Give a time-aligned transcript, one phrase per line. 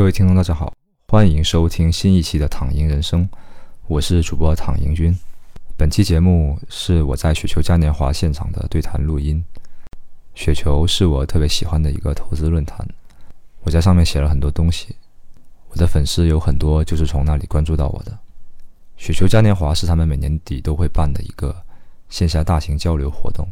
[0.00, 0.72] 各位听众，大家好，
[1.08, 3.22] 欢迎收听新一期的《躺赢人生》，
[3.86, 5.14] 我是主播躺赢君。
[5.76, 9.44] 本期节目是我在雪球嘉年华现场的对谈录音。
[10.34, 12.78] 雪球是我特别喜欢的一个投资论坛，
[13.60, 14.96] 我在上面写了很多东西，
[15.68, 18.18] 我的粉丝有很多就是从那里关注到我的。
[18.96, 21.54] 雪球嘉年华是他们每年底都会办的一个
[22.08, 23.46] 线下大型交流活动。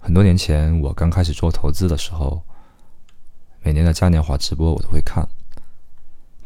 [0.00, 2.42] 很多年前我刚开始做投资的时候，
[3.62, 5.24] 每年的嘉年华直播我都会看。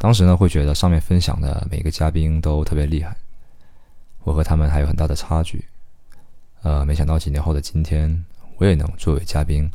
[0.07, 3.12] 当时呢，会觉得上面分享的每个嘉宾都特别厉害，
[4.23, 5.64] 我和他们还有很大的差距。
[6.62, 8.24] 呃，没想到几年后的今天，
[8.56, 9.69] 我也能作为嘉宾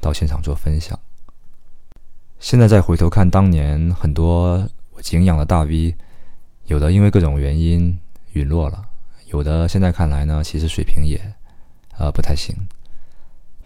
[0.00, 0.98] 到现场做分享。
[2.40, 5.94] 现在再回头看当年很多我敬仰的大 V，
[6.64, 7.98] 有的因为各种原因
[8.32, 8.82] 陨落了，
[9.26, 11.20] 有的现在看来呢，其实水平也
[11.98, 12.56] 呃不太行，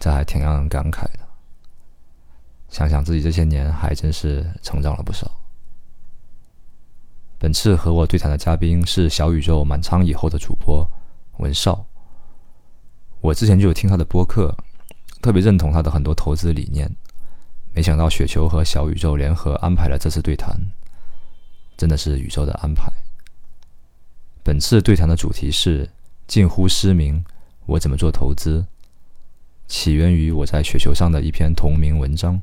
[0.01, 1.19] 这还挺让人感慨的。
[2.67, 5.31] 想想自己这些年，还真是成长了不少。
[7.43, 10.89] 本次和我对谈的嘉宾是小宇宙满仓以后的主播
[11.39, 11.85] 文少。
[13.19, 14.55] 我之前就有听他的播客，
[15.21, 16.89] 特别认同他的很多投资理念。
[17.73, 20.57] 没想到雪球和小宇宙联合安排了这次对谈，
[21.75, 22.89] 真的是宇宙的安排。
[24.41, 25.89] 本次对谈的主题是
[26.25, 27.25] 近乎失明，
[27.65, 28.65] 我怎么做投资？
[29.67, 32.41] 起源于我在雪球上的一篇同名文章，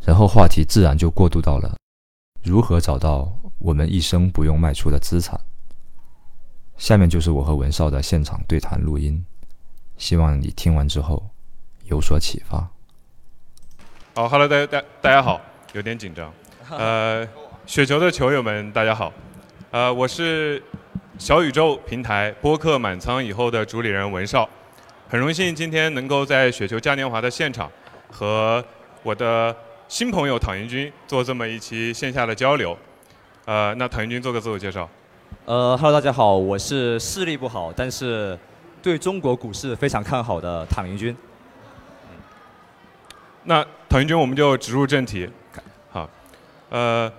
[0.00, 1.76] 然后话题自然就过渡到了
[2.42, 3.32] 如何找到。
[3.64, 5.38] 我们一生不用卖出的资产。
[6.76, 9.24] 下面就是我和文少的现场对谈录音，
[9.96, 11.30] 希望你听完之后
[11.84, 12.68] 有所启发。
[14.16, 15.40] 好，Hello，大大大家好，
[15.74, 16.34] 有点紧张。
[16.76, 17.24] 呃，
[17.66, 19.12] 雪球的球友们，大家好。
[19.70, 20.60] 呃，我是
[21.18, 24.48] 小宇宙平台播客满仓以后的主理人文少，
[25.08, 27.70] 很荣幸今天能够在雪球嘉年华的现场
[28.10, 28.64] 和
[29.04, 29.54] 我的
[29.92, 32.74] 新朋友唐英军做这么一期线下的交流。
[33.44, 34.88] 呃，那唐云军做个自我介绍。
[35.44, 38.38] 呃，Hello，大家好，我是视力不好，但是
[38.80, 41.14] 对中国股市非常看好的唐云军。
[43.44, 45.28] 那唐云军，我们就直入正题。
[45.90, 46.08] 好，
[46.70, 47.12] 呃，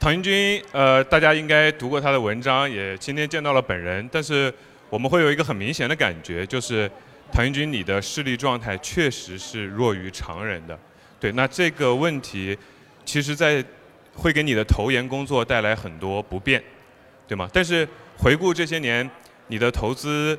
[0.00, 4.50] 唐云军，呃，大家应该读过他的文章，也今天见到了本人，但是
[4.88, 6.90] 我们会有一个很明显的感觉，就是
[7.30, 10.78] 唐云军你的视力状态确实是弱于常人的。
[11.18, 12.56] 对，那这个问题，
[13.04, 13.64] 其实在
[14.14, 16.62] 会给你的投研工作带来很多不便，
[17.26, 17.48] 对吗？
[17.52, 17.88] 但是
[18.18, 19.08] 回顾这些年，
[19.48, 20.38] 你的投资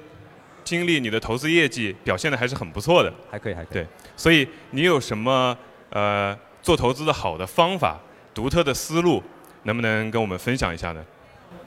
[0.64, 3.74] 经历、你的投资业绩表现的还是很不错的，还可以，还可以。
[3.74, 5.58] 对，所以你有什么
[5.90, 8.00] 呃做投资的好的方法、
[8.34, 9.22] 独特的思路，
[9.64, 11.04] 能不能跟我们分享一下呢？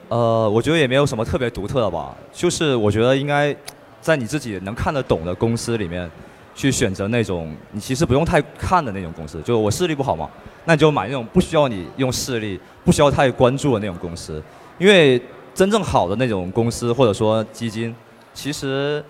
[0.09, 3.55] 呃，我觉得也没有什么特别独特的吧，就是我觉得应该
[4.01, 6.09] 在你自己能看得懂的公司里面。
[6.53, 10.29] 去选择那种你其实不用太看的那种公司，就我视力不好嘛，
[10.65, 14.41] 那你就买那种不需要你用视力、不需要太关注的那种公司，
[14.77, 15.21] 因为
[15.53, 17.95] 真正好的那种公司或者说基金，
[18.33, 19.03] 其实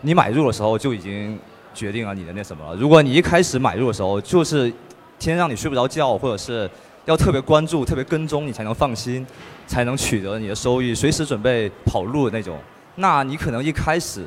[0.00, 1.38] 你买入的时候就已经
[1.72, 2.76] 决定了你的那什么了。
[2.76, 4.68] 如果你一开始买入的时候就是
[5.18, 6.68] 天天让你睡不着觉，或者是
[7.04, 9.26] 要特别关注、特别跟踪你才能放心，
[9.66, 12.58] 才能取得你的收益，随时准备跑路的那种，
[12.96, 14.24] 那你可能一开始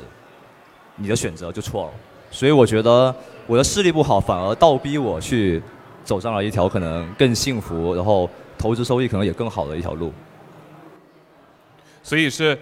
[0.96, 1.90] 你的选择就错了。
[2.30, 3.14] 所以我觉得
[3.46, 5.62] 我的视力不好，反而倒逼我去
[6.04, 10.12] 走上了一条可能更幸福，然后投资收益可能也更好的一条路。
[12.02, 12.58] 所以是，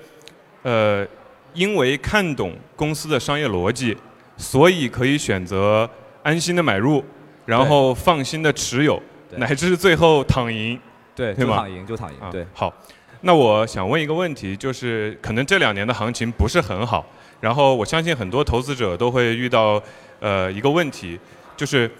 [0.62, 1.06] 呃，
[1.54, 3.96] 因为看懂公司的商业逻辑，
[4.36, 5.88] 所以可以选择
[6.22, 7.04] 安心的买入，
[7.44, 9.00] 然后放心的持有，
[9.36, 10.78] 乃至最后躺赢，
[11.14, 11.56] 对，对吗？
[11.56, 12.44] 躺赢就躺赢，对。
[12.52, 12.72] 好，
[13.20, 17.04] 那我想问一个问题，就是可能这两年的行情不是很好。
[17.40, 19.80] 然后我相信很多投资者都会遇到
[20.20, 21.18] 呃一个问题，
[21.56, 21.90] 就是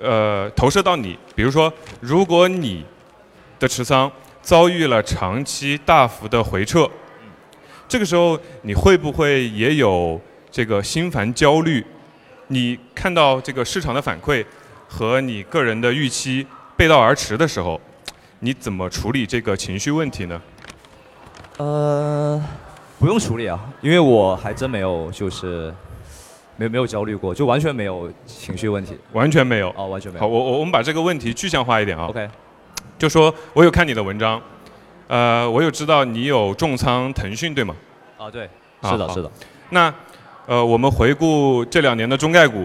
[0.00, 2.84] 呃投射到你，比如说如果你
[3.60, 4.10] 的持仓
[4.42, 6.90] 遭遇了长期大幅的回撤，
[7.86, 10.20] 这个时候你会不会也有
[10.50, 11.86] 这个心烦焦虑？
[12.48, 14.44] 你看到这个市场的反馈
[14.88, 16.44] 和你个人的预期
[16.76, 17.80] 背道而驰的时候，
[18.40, 20.42] 你怎么处理这个情绪问题呢？
[21.58, 22.42] 呃。
[23.02, 25.74] 不用处理啊，因为我还真没有，就是
[26.56, 30.20] 没没有焦虑过，就完全没有情绪问题，完全没有哦，完全没有。
[30.20, 32.06] 好，我我我们把这个问题具象化一点啊。
[32.06, 32.30] OK，
[32.96, 34.40] 就说我有看你的文章，
[35.08, 37.74] 呃，我有知道你有重仓腾讯，对吗？
[38.16, 38.48] 啊，对，
[38.84, 39.28] 是的，是的。
[39.70, 39.92] 那
[40.46, 42.64] 呃，我们回顾这两年的中概股，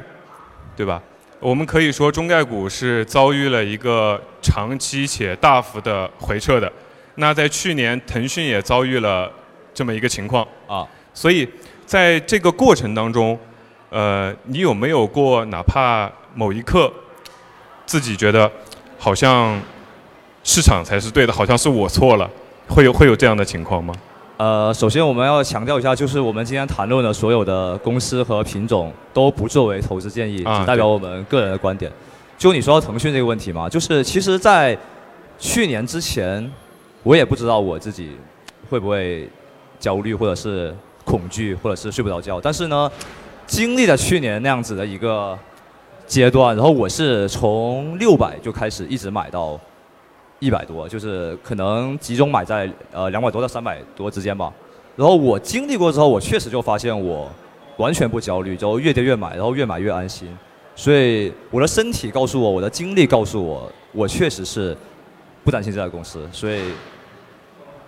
[0.76, 1.02] 对吧？
[1.40, 6.72] 我们可以说中概股是遭遇了一个长期且大幅的回撤的。
[7.16, 9.32] 那在去年，腾讯也遭遇了。
[9.78, 10.84] 这么一个情况啊，
[11.14, 11.48] 所以
[11.86, 13.38] 在这个过程当中，
[13.92, 16.92] 呃，你有没有过哪怕某一刻，
[17.86, 18.52] 自己觉得
[18.98, 19.62] 好像
[20.44, 22.28] 市场才是对的，好像是我错了，
[22.68, 23.94] 会有会有这样的情况吗？
[24.38, 31.92] 呃，首先我们要强调一下，就是我们今天谈论的所有的公司和品种都不作为投资建议，啊只代表我们个人的观点。
[32.36, 34.76] 就你说到腾讯这个问题嘛，就是其实，在
[35.38, 36.52] 去年之前，
[37.04, 38.18] 我也不知道我自己
[38.72, 39.30] 会不会
[39.80, 40.76] 焦虑，或者是
[41.06, 42.40] 恐惧，或者是睡不着觉。
[42.42, 42.92] 但是呢，
[43.46, 45.38] 经历了去年那样子的一个
[46.06, 49.60] 阶段，然后我是从六百就开始一直买到
[50.40, 54.52] 一百多，就是可能集中买在呃两百多到三百多之间吧。
[54.96, 57.30] 然后我经历过之后，我确实就发现我
[57.78, 60.28] 完全不焦虑，然后越跌越买，然后越买越安心。
[60.76, 64.76] 所以我的身体告诉我，我的经历告诉我，我确实是
[65.44, 66.28] 不担心这家公司。
[66.32, 66.62] 所以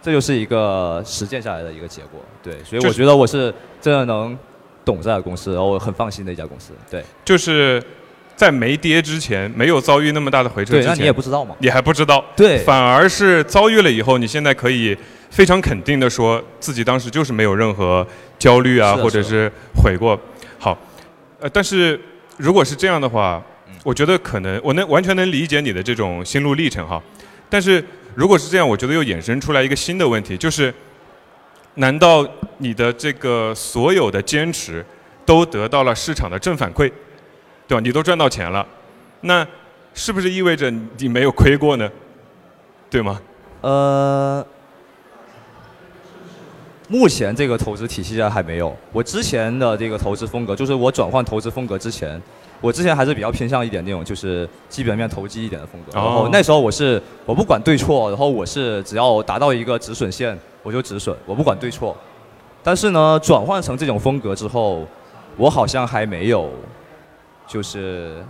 [0.01, 2.21] 这就是一个实践下来的一个结果。
[2.41, 4.37] 对，所以我觉得我是真的能
[4.85, 6.71] 懂这家公司，然后我很放心的一家公司。
[6.89, 7.83] 对，就是
[8.35, 11.55] 在没跌之前，没有遭遇那么大的回撤对，之前，那你也不知道嘛。
[11.59, 14.97] 你还不知道，对，反而是遭遇了以后，你现在可以
[15.29, 18.05] 非常肯定的说自己当时就是没有任何
[18.37, 20.19] 焦虑啊，或者是悔过。
[20.57, 20.77] 好，
[21.39, 21.99] 呃，但是
[22.37, 27.01] 如果是这样的话，嗯我觉得可能我能完全能理解你的这种心路历程哈。
[27.49, 27.83] 但是
[28.19, 30.73] 如果是这样，我觉得又衍生出来一个新的问题，就是
[31.75, 32.27] 难道
[32.57, 34.85] 你的这个所有的坚持
[35.25, 36.91] 都得到了市场的正反馈，
[37.65, 37.79] 对吧？
[37.79, 38.67] 你都赚到钱了，
[39.21, 39.47] 那
[39.93, 41.89] 是不是意味着你没有亏过呢？
[42.89, 43.21] 对吗？
[43.61, 44.45] 呃，
[46.89, 48.75] 目前这个投资体系下还没有。
[48.91, 52.21] 我之前的这个投资风格，就是我转换投资风格之前，
[52.61, 55.91] 我之前还是比较偏向一点那种就是基本面投机一点的风格。
[55.91, 61.95] 哦然后那时候我是我不管对错，然后我是只要达到一个止损线我就止损，我不管对错。
[62.61, 64.85] 但是呢，转换成这种风格之后，
[65.37, 66.51] 我好像还没有，
[67.47, 68.23] 就是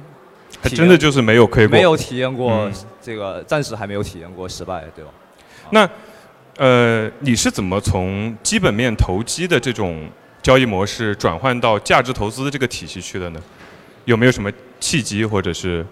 [0.61, 1.75] 还真的就是没有亏过。
[1.75, 5.11] 没有体验过嗯这个，暂时还没有体验过失败，对吧？
[5.71, 5.89] 那
[6.57, 10.07] 呃，你是怎么从基本面投机的这种
[10.43, 13.41] 交易模式转换到价值投资的这个体系去的呢？
[14.09, 15.85] 有没有什么契机或者是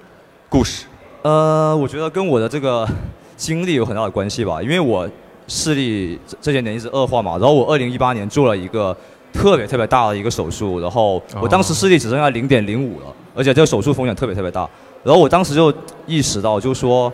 [0.50, 0.88] 故事？
[1.22, 2.88] 呃，我觉得跟我的这个
[3.36, 5.08] 经历有很大的关系吧，因为我
[5.48, 8.96] 视力这这些年一直恶化嘛，然后我二零一八年做了一个
[9.32, 13.06] 特别特别大的一个手术，然后我当时视力只剩下零点零五了，
[13.36, 14.68] 而且这个手术风险特别特别大，
[15.04, 15.72] 然后我当时就
[16.08, 17.14] 意识到，就是说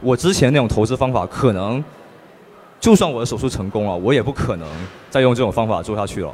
[0.00, 1.82] 我之前那种投资方法可能，
[2.78, 4.68] 就算我的手术成功了，我也不可能
[5.10, 6.32] 再用这种方法做下去了。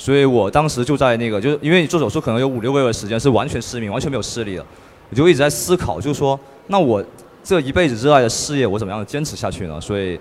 [0.00, 4.64] 所以我当时就在那个，就是因为你做手术可能有五六个月的时间是完全失明、完全没有视力的，
[5.10, 7.04] 我就一直在思考，就是说，那我
[7.44, 9.78] 这一辈子热爱的事业，我怎么样坚持下去呢？
[9.78, 10.18] 所以，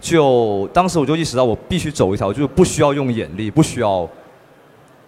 [0.00, 4.08] 就当时我就意识到，我必须走一条就是不需要用眼力，不需要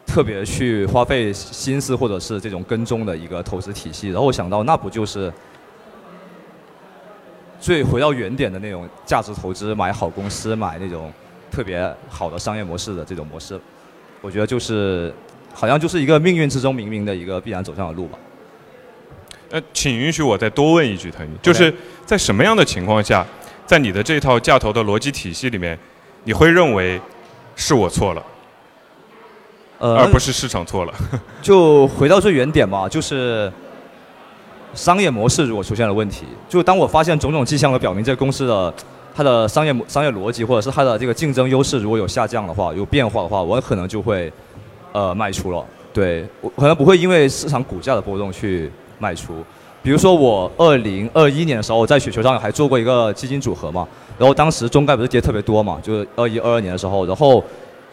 [0.04, 4.08] 特别去花费心思或者是这种跟踪的一个投资体系。
[4.08, 5.32] 然后我想到，那不就是
[7.60, 11.12] 最回到原点的那种价值投资，买好公司，买那种
[11.48, 13.56] 特别好的商业模式的这种模式。
[14.24, 15.12] 我觉得就是
[15.52, 18.18] 好像就是一个命运之中冥冥的一个必然走向的路吧。
[19.50, 21.72] 呃，请允许我再多问一句，腾宇，就是
[22.06, 23.26] 在什么样的情况下，
[23.66, 25.78] 在你的这套架头的逻辑体系里面，
[26.24, 26.98] 你会认为
[27.54, 28.22] 是我错了，
[29.78, 30.94] 呃，而不是市场错了？
[31.42, 33.52] 就回到最原点嘛，就是
[34.72, 38.74] 商业模式如果出现了问题，就当我发现种种迹象都表明这个公司的
[39.14, 44.32] 它的商业商业逻辑或者是它的这个竞争优势如果有下降的话，有变化的话，我可能就会
[44.92, 45.64] 呃卖出了。
[45.92, 48.68] 对我可能不会因为市场股价的波动去
[48.98, 49.32] 卖出。
[49.80, 53.86] 比如说我二零二一年的时候，在雪球上还做过一个基金组合嘛，
[54.18, 57.44] 然后当时中概不是跌特别多嘛，就是二一二二年的时候，然后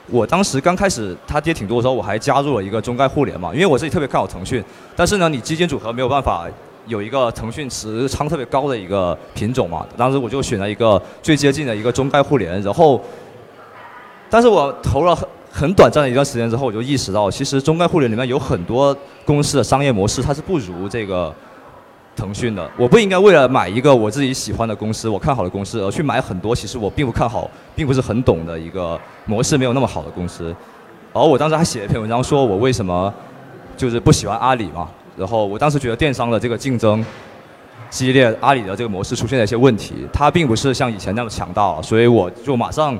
[0.07, 4.63] 我当时刚开始它跌挺多的时候，我还加入了一个中概互联嘛，因为我自己特别看好腾讯，
[4.95, 6.47] 但是呢，你基金组合没有办法
[6.87, 13.01] 有一个腾讯持仓特别高的一个品种嘛，当时我就选了一个最接近的一个中概互联，然后，
[14.29, 18.95] 但是我投了很很短暂的一段时间之后，我就意识到，其实中概互联里面有很多
[19.25, 21.33] 公司的商业模式它是不如这个。
[22.13, 30.53] 腾讯的，我不应该为了买一个我自己喜欢的公司，我看好的公司，而去买很多其实我并不看好，并不是很懂的一个模式没有那么好的公司。
[31.13, 33.11] 然后我当时还写了一篇文章，说我为什么
[33.77, 34.89] 就是不喜欢阿里嘛。
[35.21, 37.05] 然后我当时觉得电商的这个竞争
[37.89, 42.97] 激烈，阿里的这个模式出现了一些问题，它并不是像以前那么强大了，所以我就马上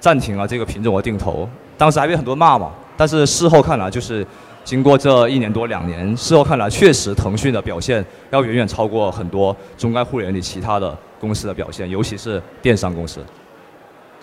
[0.00, 1.48] 暂停了这个品种的定投。
[1.78, 4.26] 当时还被很多骂嘛，但是事后看来就是。
[4.66, 13.24] 经过这一年多两年，事后看来，确实腾讯的表现要远远超过很多中概互联里其他的公司的表现，尤其是电商公司。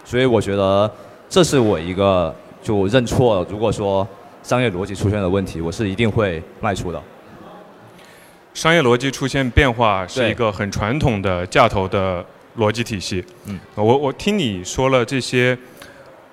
[0.03, 0.91] 所以我觉得
[1.29, 3.47] 这是我一个就认错。
[3.49, 4.05] 如果说
[4.41, 7.01] 商业逻辑出现了问题，我是一定会卖出的。
[8.53, 12.23] 商业逻辑出现变化是一个很传统的价投的
[12.57, 13.23] 逻辑体系。
[13.45, 15.57] 嗯，我我听你说了这些，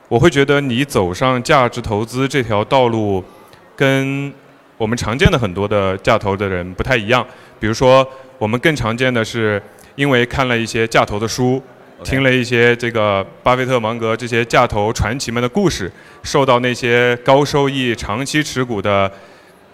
[0.09, 3.25] 我会觉得你走上价值投资这条道路，
[3.75, 4.33] 跟
[4.77, 7.27] 我们常见的很多的价投的人不太一样。
[7.59, 8.07] 比如说，
[8.39, 9.63] 我们更常见的是
[9.95, 11.63] 因为看了一些价投的书。
[12.03, 19.13] 听了一些这个巴菲特、芒格这些价投传奇们的故事，受到那些高收益、长期持股的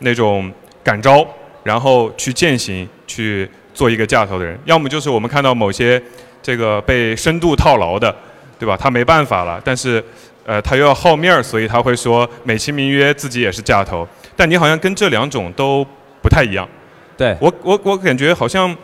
[0.00, 1.24] 那种感召，
[1.66, 4.56] 然后去践行，去做一个架头的人。
[4.64, 6.00] 要么就是我们看到某些
[6.40, 8.14] 这个被深度套牢的，
[8.56, 8.76] 对吧？
[8.76, 10.02] 他没办法了，但是
[10.46, 14.06] 呃他又要好面儿，所以他会说美其名曰自己也是架头。
[14.36, 15.84] 但你好像跟这两种都
[16.22, 16.68] 不太一样。
[17.16, 18.74] 对我我我感觉好像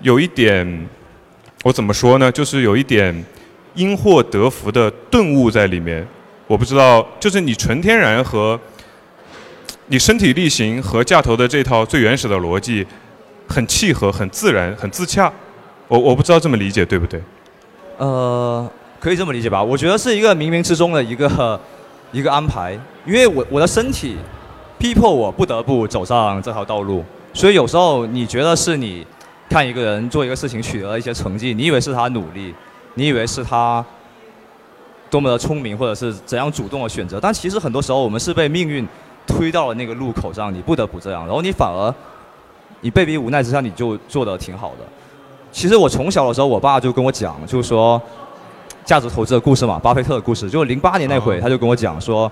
[0.00, 0.88] 有一点。
[1.64, 2.30] 我怎么说呢？
[2.30, 3.12] 就是有一点
[3.74, 6.06] 因祸得福的顿悟在里面。
[6.46, 8.58] 我不知道，就是你纯天然和
[9.88, 12.86] 你身体力行和架头的这套最原始的逻辑
[13.48, 15.32] 很契合、很自然、很自洽。
[15.88, 17.20] 我我不知道这么理解对不对？
[17.96, 19.62] 呃，可以这么理解吧？
[19.62, 21.60] 我觉得是一个冥冥之中的一个
[22.12, 24.16] 一个安排，因为我我的身体
[24.76, 29.06] 逼迫我不得不走上这条道路，所以有时候你觉得是你。
[29.50, 32.54] 看一个人做一个事情取得了一些成绩，你以为是他努力，
[32.96, 33.82] 你以为是他
[35.08, 38.86] 多么的聪明，或者是怎样主动的选择，但其实很多时候我们是被命运
[39.28, 41.94] 推到了那个路口上，你不得不这样，然后你反而
[42.80, 44.84] 你被逼无奈之下，你就做的挺好的。
[45.52, 48.00] 其实我从小的时候，我爸就跟我讲，就是说
[48.84, 52.30] 价值投资的故事嘛，巴菲特的故事，就零八年那会，他就跟我讲说，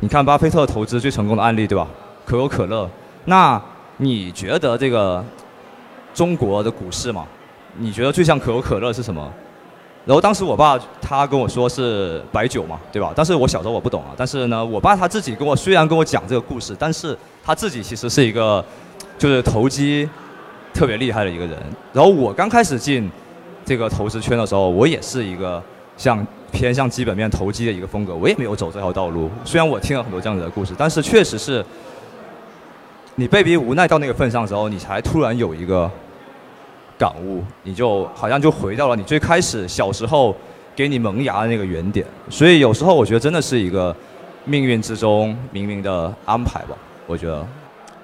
[0.00, 1.86] 你看巴菲特投资最成功的案例，对吧？
[2.24, 2.90] 可口可乐，
[3.26, 3.60] 那
[3.98, 5.24] 你觉得这个？
[6.14, 7.24] 中国的股市嘛，
[7.76, 9.30] 你觉得最像可口可乐是什么？
[10.08, 13.12] 然后当时我爸他跟我说是白酒嘛，对吧？
[13.14, 14.14] 但是我小时候我不懂啊。
[14.16, 18.64] 但是呢，我爸他自己跟我虽然跟我讲这个故事，但是他自己其实是一个
[19.18, 20.08] 就是投机
[20.72, 21.58] 特别厉害的一个人。
[21.92, 23.10] 然后我刚开始进
[23.66, 25.62] 这个投资圈的时候，我也是一个
[25.98, 29.30] 像偏向基本面投机的一个风格，我也没有走这条道路。
[29.44, 31.62] 虽然我听了很多这样子的故事，但是确实是
[33.16, 35.90] 你被逼无奈到那个份上的时候，你才突然有一个。
[36.98, 40.34] 感悟，你就好像就回到了你最开始小时候
[40.74, 42.04] 给你萌芽的那个原点。
[42.28, 43.94] 所以有时候我觉得真的是一个
[44.44, 46.76] 命运之中冥冥的安排吧。
[47.06, 47.46] 我觉得，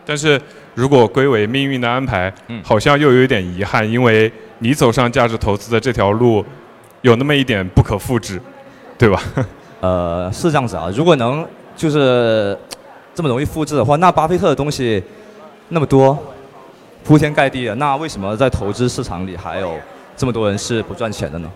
[0.06, 0.40] 但是
[0.74, 2.32] 如果归为命运的安排，
[2.62, 6.44] 好像又有一点遗憾，因为你走上价值投资的这条路
[7.02, 8.40] 有那么一点不可复制，
[8.96, 9.20] 对吧？
[9.82, 10.88] 呃，是这样子啊。
[10.94, 11.46] 如果能
[11.76, 12.56] 就是
[13.14, 15.02] 这么容易复制的话，那巴菲特的东西
[15.68, 16.16] 那么多。
[17.04, 19.78] 铺天盖地的，那为什么在投资市场里还有
[20.16, 21.50] 这么多人是不赚钱的呢？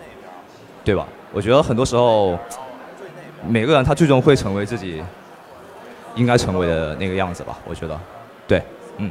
[0.85, 1.07] 对吧？
[1.33, 2.37] 我觉得很多时候，
[3.47, 5.01] 每个人他最终会成为自己
[6.15, 7.57] 应该成为的那个样子吧。
[7.65, 7.99] 我觉得，
[8.47, 8.61] 对，
[8.97, 9.09] 嗯。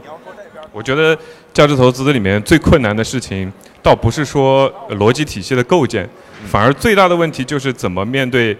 [0.70, 1.16] 我觉得
[1.52, 3.50] 价值投资里面最困难的事情，
[3.82, 6.08] 倒不是说逻辑体系的构建，
[6.46, 8.56] 反而最大的问题就是怎么面对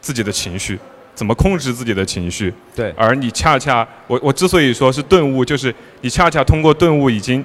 [0.00, 0.78] 自己的情绪。
[1.14, 2.52] 怎么控制自己的情绪？
[2.74, 7.44] 对，而你恰恰，我我之所以说是顿悟，就是你恰恰通过顿悟，已经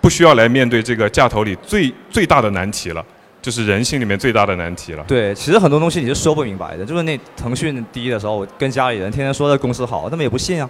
[0.00, 3.04] 不需要来面对这个架头里最最大的难题了，
[3.40, 5.04] 就是人性里面最大的难题了。
[5.08, 10.68] 对，其实很多东西你是说不明白的，就是那腾讯低的时候，我跟家里人天天说这公司好，他们也不信啊，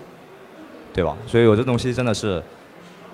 [0.93, 1.17] 对吧？
[1.27, 2.43] 所以我这东西真的是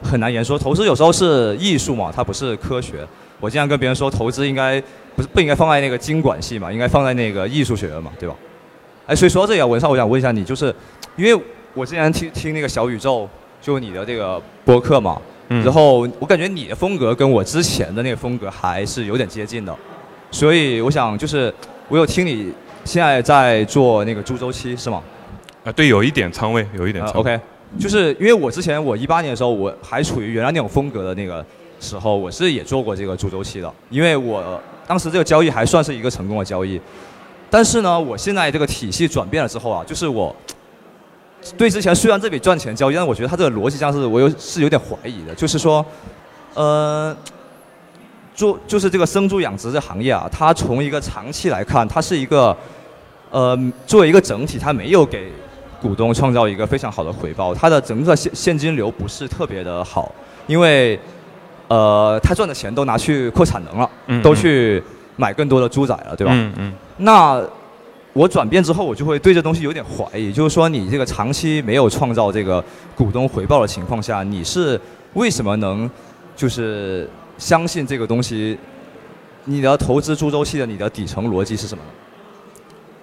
[0.02, 0.58] 很难言说。
[0.58, 3.06] 投资有时候是艺术嘛，它不是科学。
[3.40, 4.80] 我经常跟别人说，投资应该
[5.16, 8.34] 不是不应该放在那个经管系嘛，应该放在那个艺术学院嘛，对吧？
[9.06, 10.74] 哎，所以说到这个，文少，我想问一下你，就是
[11.16, 11.44] 因为
[11.74, 13.28] 我之前听听那个小宇宙，
[13.60, 19.76] 就你的这个播客嘛，然后我感觉你的风格跟我之前的那个风格还是有点接近的，
[20.30, 21.52] 所以我想就是
[21.88, 22.50] 我有听你
[22.84, 25.02] 现在在做那个猪周期是吗？
[25.64, 27.20] 啊，对，有一点仓位，有一点仓位。
[27.20, 27.40] OK，
[27.78, 31.44] 就是因为我之前我一八年的时候，我还处于原来那种风格的那个
[31.78, 36.80] 时候，我是也做过这个猪周期的，因为我当时这个交易还算是一个成功的交易。
[37.50, 40.34] 但是呢，我现在这个体系转变了之后啊，就是我
[41.56, 45.34] 对之前虽然这笔赚钱交易，但我觉得它这个逻辑上是我有是有点怀疑的。
[45.34, 45.84] 就是说，
[46.54, 47.14] 呃，
[48.34, 52.56] 做就是这个生猪养殖这行业啊，它从一个长期来看，它是一个
[53.30, 55.30] 呃作为一个整体，它没有给
[55.80, 60.10] 股东创造一个非常好的回报，它的整个现现金流不是特别的好，
[60.46, 60.98] 因为
[61.68, 63.90] 呃，他赚的钱都拿去扩产能了，
[64.22, 64.82] 都去。
[65.16, 66.32] 买更多的猪仔了，对吧？
[66.34, 66.72] 嗯嗯。
[66.98, 67.42] 那
[68.12, 74.80] 我转变之后，我就会对这东西有点怀疑，就是说你这个长期没有创造这个股东回报的情况下，你是
[75.14, 75.90] 为什么能
[76.36, 78.58] 就是相信这个东西？
[79.46, 81.84] 你的投资猪周期的你的底层逻辑是什么？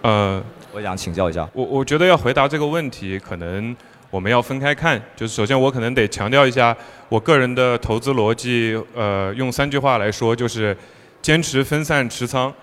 [0.01, 0.41] 呃，
[0.74, 1.48] 我想请教一下。
[1.53, 3.75] 我我觉得要回答这个问题，可能
[4.10, 5.00] 我们要分开看。
[5.15, 6.75] 就是首先我可能得强调一下
[7.10, 10.75] 我个人的投资逻辑，呃，用三句话来说就是
[11.22, 12.54] 坚持分散持仓，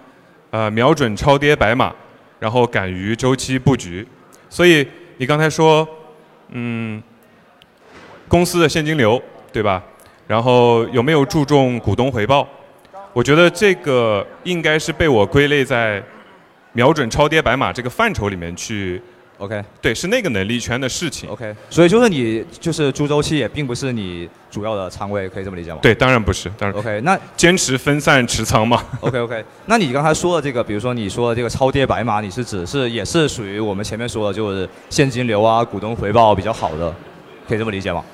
[0.51, 1.95] 呃，瞄准超跌白马，
[2.39, 4.07] 然后敢于周期布局。
[4.49, 4.87] 所以
[5.19, 5.87] 你刚才说，
[6.51, 7.03] 嗯，
[8.27, 9.23] 公司的现金流
[9.53, 9.83] 对吧？
[10.27, 12.47] 然后有没有注重股东回报？
[13.13, 16.03] 我觉得这个应该是被我归类在
[16.73, 19.01] 瞄准超跌白马这个范畴里面去。
[19.39, 21.31] OK 对，是那个能力圈的事情。
[21.31, 25.79] OK，所以就是你就是猪周期也并不是你主要的仓位，可以这么理解吗？
[25.81, 28.83] 对，当然不是，当然 OK，那坚持分散持仓嘛。
[29.01, 36.93] OK OK，那你刚才说的这个，比如说你说的这个超跌白马，你是指是也是属于我们前面说的，就是现金流啊、股东回报比较好的，
[37.49, 38.05] 可以这么理解吗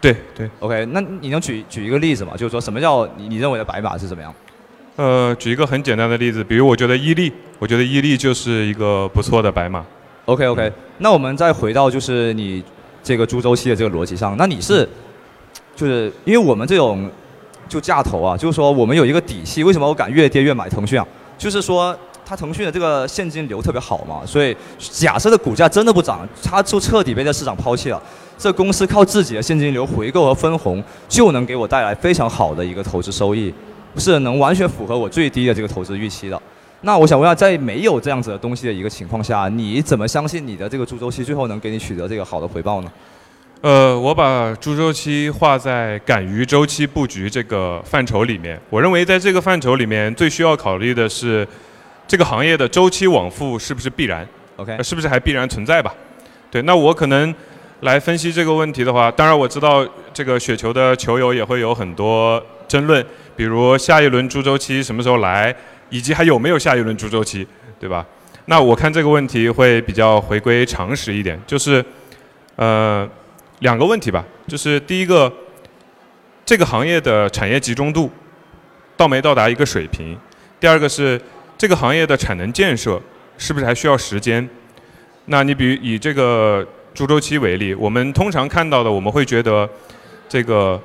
[0.00, 2.32] 对对，？OK，那你能举举一个例子吗？
[2.34, 4.34] 就是说什么叫你你认为的白马是怎么样？
[4.96, 9.84] 呃，举一个很简单的例子，比如我觉得伊利，我觉得伊利就是一个不错的白马。
[10.32, 12.64] OK OK，那我们再回到就是你
[13.02, 14.88] 这个猪周期的这个逻辑上，那你是
[15.76, 17.10] 就是因为我们这种
[17.68, 21.06] 就价投啊，就是说我们有一个底气，为什么我敢越跌越买腾讯啊？
[21.36, 28.02] 就是说它腾讯的这个现金流特别好嘛，所以假设的股价真的不涨，它就彻底被这市场抛弃了。
[28.38, 33.52] 这公司靠自己的现金流回购和分红，就能给我带来非常好的一个投资收益，
[33.96, 36.40] 是能完全符合我最低的这个投资预期的。
[36.82, 42.92] 那我想问一下，在没有这样子的东西的一个情况下，你怎么相信你的这个猪周期最后能给你取得这个好的回报呢？
[43.60, 48.60] 呃，我把猪周期划在敢于周期布局这个范畴里面。
[48.68, 51.46] 我认为在这个范畴里面，最需要考虑的是
[52.08, 55.94] 这个行业的周期往复是不是必然，OK，呃是不是还必然存在吧？
[56.50, 57.32] 对，那我可能
[57.82, 63.04] 来分析这个问题的话，当然我知道这个雪球的球友也会有很多争论，
[63.36, 65.54] 比如下一轮猪周期什么时候来，
[65.92, 67.46] 以及还有没有下一轮猪周期，
[67.78, 68.04] 对吧？
[68.46, 71.84] 那我看这个问题会比较回归常识一点，就是
[72.56, 73.06] 呃
[73.58, 75.30] 两个问题吧，就是第一个，
[76.46, 78.10] 这个行业的产业集中度
[78.96, 80.16] 到没到达一个水平；
[80.58, 81.20] 第二个是
[81.58, 82.98] 这个行业的产能建设
[83.36, 84.48] 是不是还需要时间？
[85.26, 89.68] 那你比以这个猪周期为例，我们通常看到的，我们会觉得
[90.26, 90.80] 这个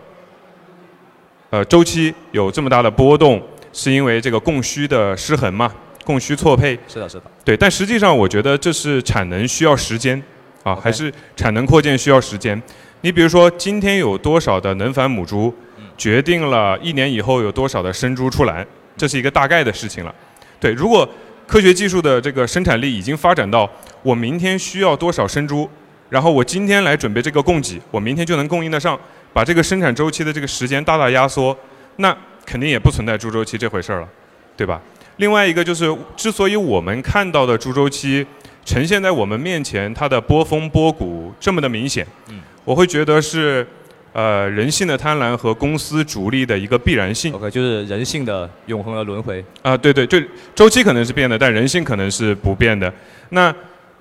[1.49, 3.41] 呃周期有这么大的波动，
[3.77, 5.71] 是因为这个供需的失衡嘛，
[6.03, 6.77] 供需错配。
[6.87, 7.23] 是的，是的。
[7.45, 10.19] 对，但实际上我觉得这是产能需要时间
[10.63, 12.59] 啊还是产能扩建需要时间。
[13.01, 15.53] 你比如说，今天有多少的能繁母猪，
[15.95, 18.65] 决定了一年以后有多少的生猪出栏，
[18.97, 20.13] 这是一个大概的事情了。
[20.59, 21.07] 对，如果
[21.45, 23.69] 科学技术的这个生产力已经发展到
[24.01, 25.69] 我明天需要多少生猪，
[26.09, 28.99] 然后我今天来准备这个供给，我明天就能供应得上，
[29.31, 31.55] 把这个生产周期的这个时间大大压缩，
[31.97, 34.07] 那肯定也不存在猪周期这回事儿了，
[34.55, 34.81] 对吧？
[35.17, 38.25] 另外一个就是，之所以我们看到的猪周期
[38.63, 43.67] 呈现在我们面前，它的波峰波谷这么的明显，嗯我会觉得是
[44.13, 49.43] 呃人性的贪婪和公司逐利的一个必然性 OK，就是人性的永恒的轮回。
[49.61, 50.17] 啊、对对，就
[50.55, 52.91] 周期可能是变的，但人性可能是不变的。
[53.29, 53.53] 那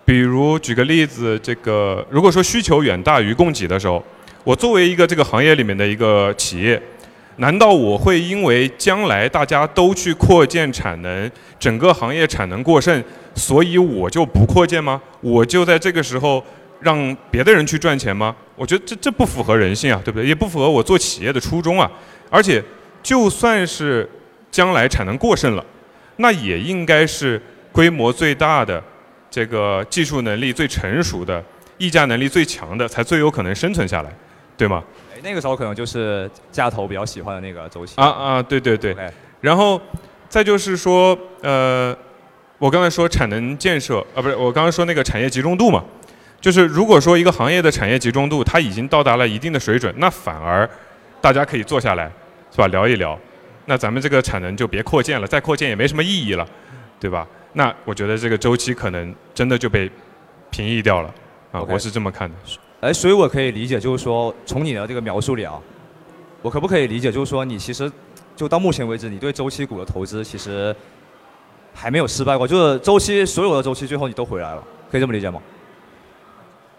[0.04, 4.04] 比如举个例子，这个如果说需求远大于供给的时候，
[4.44, 6.80] 我作为一个这个行业里面的一个企业，
[7.36, 13.02] 难道我会因为将来大家都去扩建产能，整个行业产能过剩，
[13.34, 15.00] 所以我就不扩建吗？
[15.20, 16.42] 我就在这个时候
[16.80, 18.34] 让别的人去赚钱吗？
[18.54, 20.26] 我觉得这这不符合人性啊，对不对？
[20.26, 21.90] 也不符合我做企业的初衷啊。
[22.30, 22.62] 而且，
[23.02, 24.08] 就算是
[24.50, 25.64] 将来产能过剩了，
[26.16, 28.82] 那也应该是规模最大的、
[29.30, 31.44] 这个技术能力最成熟的、
[31.76, 34.10] 议价能力最强的，才最有可能生存下来，
[34.56, 34.82] 对吗？
[35.16, 37.94] 哎，那个时候可能就是架头比较喜欢的那个周期。
[37.96, 38.94] 啊啊，对对对。
[39.40, 39.80] 然后
[40.28, 41.96] 再就是说，呃，
[42.58, 45.82] 我刚才说产能建设啊，不是我刚刚说那个产业集中度嘛，
[46.38, 50.68] 就是如果说一个行业的产业集中度它已经到达了一定的水准，那反而
[51.22, 52.12] 大家可以坐下来，
[52.50, 52.66] 是吧？
[52.66, 53.18] 聊一聊，
[53.64, 56.46] 那咱们这个产能就别扩建了，再扩建也没什么意义了，
[57.00, 57.26] 对吧？
[57.54, 59.90] 那我觉得这个周期可能真的就被
[60.50, 61.14] 平抑掉了
[61.52, 62.36] 啊我是这么看的。
[62.86, 65.60] 哎，所以我可以理解，就是说从你的这个描述里啊，
[66.40, 67.90] 我可不可以理解，就是说你其实
[68.36, 70.74] 就到目前为止，你对周期股的投资其实
[71.74, 75.42] 还没有失败过，就是周期所有的周期最后你都回来了，可以这么理解吗？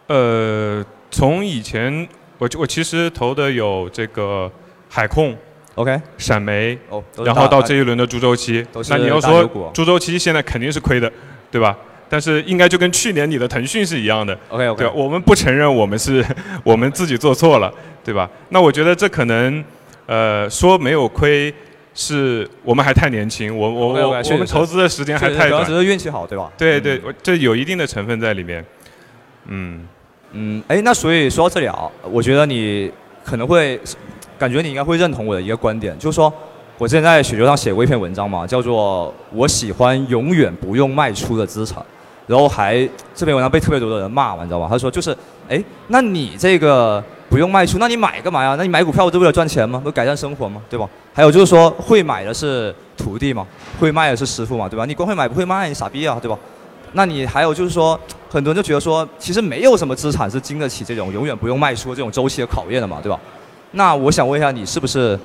[0.08, 4.50] 呃，从以前我我其实投的有这个
[4.88, 5.36] 海控、
[5.76, 9.43] OK，闪煤，哦，然后到这一轮的猪周期那你要说
[9.74, 11.12] 猪周期现在肯定是亏的，
[11.52, 11.78] 对吧？
[12.10, 14.91] 但是应该就跟去年你的腾讯是一样的，OK 对 OK，吧？
[14.96, 16.26] 我们不承认我们是
[16.63, 18.30] 我们自己做错了，对吧？
[18.50, 19.63] 那我觉得这可能
[20.06, 21.54] 呃说没有亏，
[21.93, 26.52] 是我们还太年轻，我我我我们投资的时间还太短可能只，是运气好，对吧？
[26.58, 28.65] 对对这有一定的成分在里面，
[29.48, 29.88] 嗯。
[30.34, 32.91] 嗯，哎，那所以说到这里啊，我觉得你
[33.24, 33.80] 可能会
[34.38, 36.32] 感觉你应该会认同我的一个观点，就是说
[36.78, 41.82] 我之前在雪球上写过一篇文章嘛，叫做“我喜欢永远不用卖出的资产”，
[42.27, 44.67] 然后还这篇文章被特别多的人骂，你知道吗？
[44.69, 45.15] 他说就是，
[45.49, 48.55] 哎，那你这个不用卖出，那你买干嘛呀？
[48.57, 49.81] 那你买股票不是为了赚钱吗？
[49.83, 50.61] 不改善生活吗？
[50.69, 50.87] 对吧？
[51.13, 53.47] 还有就是说，会买的是徒弟嘛，
[53.79, 54.85] 会卖的是师傅嘛，对吧？
[54.85, 56.37] 你光会买不会卖，你傻逼啊，对吧？
[56.93, 63.19] 那你还有就是说，很多人就觉得说，其实没有什么资产是经得起这种永远不用卖出这种周期的考验的嘛，对吧？
[63.71, 65.17] 那我想问一下，你是不是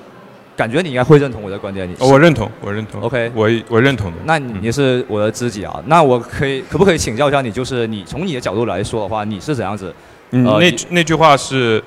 [0.56, 1.88] 感觉你应该会认同我的观点？
[1.88, 3.00] 你我认同，我认同。
[3.00, 4.18] OK 我我认同的。
[4.24, 7.50] 那你你是我的知己啊，那我可以可不可以请教一下你？
[7.50, 9.94] 就是你从你的角度来说的话，你是怎样子？
[10.30, 11.82] 嗯，呃那那句话是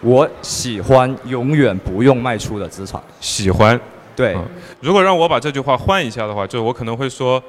[0.00, 3.00] 我喜欢永远不用卖出的资产。
[3.20, 3.78] 喜欢。
[4.16, 4.44] 对，嗯
[4.80, 7.42] 如果让我把这句话换一下的话，就我可能会说，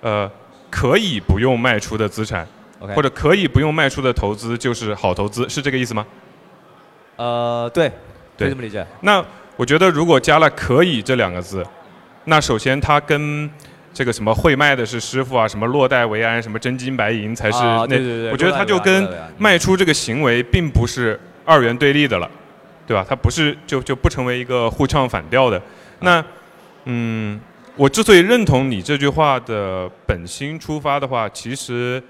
[0.00, 0.28] 呃，
[0.68, 2.46] 可以不用卖出的资产
[2.94, 6.04] 或者可以不用卖出的投资就是好投资，是这个意思吗？
[7.16, 7.94] 呃，对，可
[8.38, 8.84] 对以这么理解。
[9.02, 9.24] 那
[9.60, 11.62] 我觉得如果加了“可以”这两个字，
[12.24, 13.48] 那首先它跟
[13.92, 22.30] 这个什么会卖的是师傅啊，什么落袋为安，什么真金白银才是啊那，对对对，我觉得它就跟卖出这个行为并不是二元对立的了，
[22.86, 23.04] 对吧？
[23.06, 25.60] 它不是就就不成为一个互唱反调的。
[25.98, 26.24] 那
[26.86, 27.38] 嗯，
[27.76, 32.02] 我之所以认同你这句话的本心出发的话，其实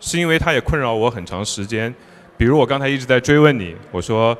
[0.00, 1.94] 是因为它也困扰我很长时间。
[2.36, 4.36] 比如我刚才一直在追问你，我说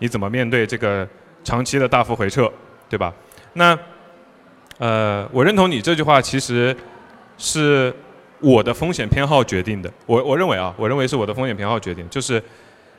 [0.00, 1.08] 你怎么面对这个
[1.44, 2.50] 长期的大幅回撤，
[2.88, 3.12] 对吧？
[3.54, 3.78] 那
[4.78, 6.74] 呃，我认同你这句话，其实
[7.38, 7.94] 是
[8.40, 9.92] 我的风险偏好决定的。
[10.06, 12.42] 我我认为啊，我认为是我的风险偏好决定，就是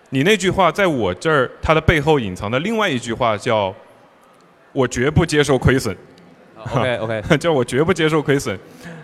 [0.10, 3.74] 你那句话在我这儿，它的背后隐藏的另外一句话叫
[4.72, 5.96] “我绝不接受亏损”。
[6.72, 8.58] OK OK，叫我绝不接受亏损。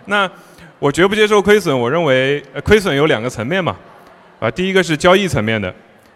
[0.06, 0.30] 那
[0.78, 3.76] 我绝不接受亏损，我认为、呃、亏损有两个层面嘛，
[4.38, 5.74] 啊，第一个是交易层面的，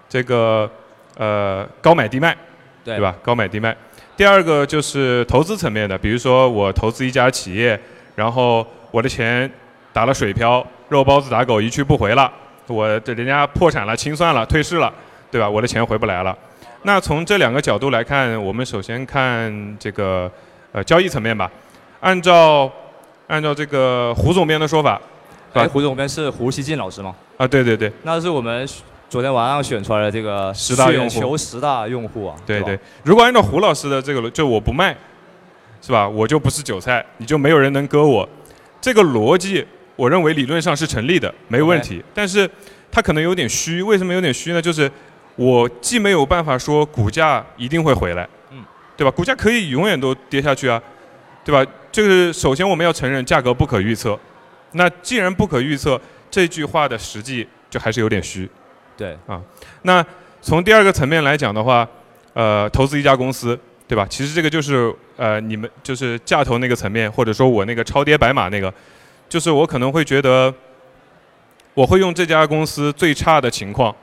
[0.09, 0.71] 这个
[1.19, 2.35] 呃高买低卖，
[2.85, 3.01] 对对？
[3.01, 3.15] 吧？
[3.23, 3.75] 高买低卖。
[4.17, 7.79] 第二个就是投资层面的，比如说我投资一家企业，
[8.15, 9.51] 然后我的钱
[9.93, 12.31] 打了水漂，肉包子打狗一去不回了，
[12.69, 14.93] 我这人家破产了、清算了、退市了，
[15.31, 15.49] 对吧？
[15.49, 16.37] 我的钱回不来了。
[16.83, 20.31] 那从这两个角度来看，我们首先看这个
[20.71, 21.51] 呃交易层面吧。
[22.01, 22.71] 按照
[23.27, 25.01] 按照这个胡总编的说法
[25.55, 27.15] 哎，胡总编是胡锡进老师吗？
[27.39, 28.69] 啊，对对对那是我们
[29.15, 32.35] 昨天晚上选出来的这个十大用户求十大用户啊。
[32.45, 34.93] 对对，如果按照胡老师的这个，就我不卖，
[35.81, 36.09] 是吧？
[36.09, 38.29] 我就不是韭菜，你就没有人能割我，
[38.81, 42.03] 这个逻辑，我认为理论上是成立的，没问题。
[42.13, 42.51] 但是
[42.91, 44.61] 它可能有点虚，为什么有点虚呢？
[44.61, 44.91] 就是
[45.37, 48.65] 我既没有办法说股价一定会回来，嗯，
[48.97, 49.11] 对吧？
[49.13, 50.83] 股价可以永远都跌下去啊，
[51.45, 51.65] 对吧？
[51.93, 54.19] 就是首先我们要承认价格不可预测，
[54.73, 58.51] 那既然不可预测，这句话的实际就还是有点虚。
[58.97, 59.41] 对啊，
[59.83, 60.05] 那
[60.41, 61.89] 从第二个层面来讲的话，
[62.33, 64.07] 呃，投资一家公司，对吧？
[64.09, 68.73] 其实这个就是呃，你们就是价投那个层面，或者说我那个超跌白马那个，
[69.29, 70.53] 就是我可能会觉得，
[71.75, 73.95] 我会用这家公司最差的情况，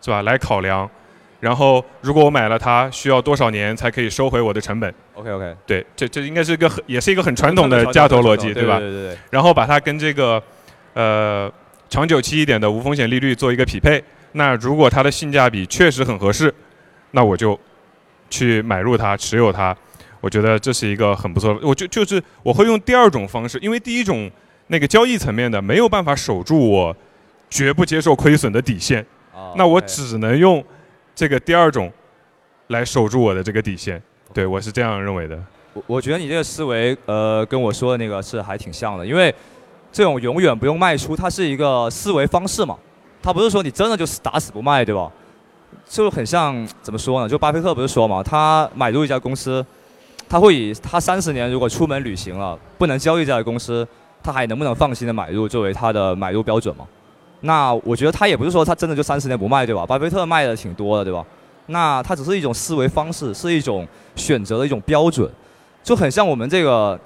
[0.00, 0.88] 是吧，来考量，
[1.40, 8.78] 然后如果我买了它，需要多少年才可以收回我的成本？OK OK，对，这这应该是一个很也是一个很传统的价投逻辑，对吧？
[8.78, 10.42] 对对对，然后把它跟这个
[10.94, 11.52] 呃
[11.88, 14.02] 长久期一点的无风险利率做一个匹配。
[14.32, 16.54] 那如果它的性价比确实很合适，
[17.12, 17.58] 那我就
[18.28, 19.76] 去买入它，持有它。
[20.20, 21.66] 我觉得这是一个很不错的。
[21.66, 24.30] 我就就是我会用第二种方式，因为第一种
[24.66, 26.96] 那个交易层面的没有办法守住我
[27.48, 30.62] 绝不接受亏损的底线，啊那我只能用
[31.14, 31.90] 这个第二种
[32.68, 34.00] 来守住我的这个底线。
[34.32, 35.42] 对我是这样认为的。
[35.72, 39.34] 我我觉得你这个思维，呃，跟我说的那个是还挺像的，因为
[39.90, 42.78] 这种永远不用卖出，它是一个思维方式嘛，
[43.22, 45.10] 他不是说你真的就是打死不卖，对吧？
[45.88, 47.28] 就很像怎么说呢？
[47.28, 49.64] 就巴菲特不是说嘛，他买入一家公司，
[50.28, 53.86] 他会以他三十年如果出门旅行了不能交易这家公司，
[54.22, 56.86] 他还能不能放心的买入作为他的买入标准嘛？
[57.40, 59.84] 那我觉得他也不是说他真的就三十年不卖，对吧？
[59.86, 61.24] 巴菲特卖的挺多的，对吧？
[61.66, 65.30] 那他只是一种思维方式，是一种选择的一种标准，
[65.82, 66.98] 就很像我们这个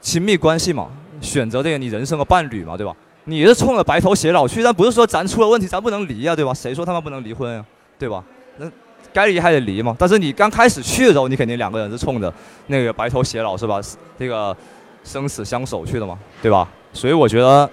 [0.00, 0.88] 亲密关系嘛，
[1.20, 2.94] 选择这个你人生的伴侣嘛，对吧？
[3.30, 6.52] 你是冲着白头偕老去，但不是说咱出了问题咱不能离啊，对吧？
[6.52, 7.64] 谁说他们不能离婚啊，
[7.98, 8.22] 对吧？
[8.58, 8.70] 那
[9.12, 9.94] 该离还得离嘛。
[9.98, 12.32] 但是你刚开始去的时候，你肯定两个人是冲着
[12.66, 13.80] 那个白头偕老是吧？
[14.18, 14.54] 这个
[15.04, 16.68] 生死相守去的嘛，对吧？
[16.92, 17.70] 所以我觉得